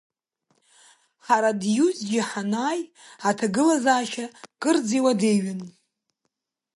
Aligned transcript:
Ҳара 1.25 1.51
Диузџье 1.61 2.21
ҳанааи, 2.29 2.81
аҭагылазаашьа 3.29 4.25
кырӡа 4.61 4.93
иуадаҩын. 4.99 5.61